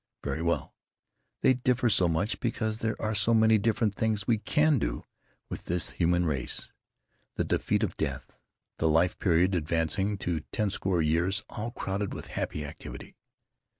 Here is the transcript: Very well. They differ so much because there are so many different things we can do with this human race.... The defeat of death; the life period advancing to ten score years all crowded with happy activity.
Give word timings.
Very 0.23 0.41
well. 0.41 0.73
They 1.41 1.53
differ 1.53 1.87
so 1.87 2.07
much 2.07 2.39
because 2.39 2.79
there 2.79 2.99
are 2.99 3.13
so 3.13 3.35
many 3.35 3.59
different 3.59 3.93
things 3.93 4.25
we 4.25 4.39
can 4.39 4.79
do 4.79 5.05
with 5.47 5.65
this 5.65 5.91
human 5.91 6.25
race.... 6.25 6.71
The 7.35 7.43
defeat 7.43 7.83
of 7.83 7.95
death; 7.97 8.35
the 8.79 8.89
life 8.89 9.19
period 9.19 9.53
advancing 9.53 10.17
to 10.17 10.39
ten 10.51 10.71
score 10.71 11.03
years 11.03 11.43
all 11.51 11.69
crowded 11.69 12.15
with 12.15 12.29
happy 12.29 12.65
activity. 12.65 13.15